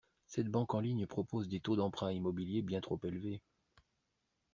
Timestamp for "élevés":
3.03-3.43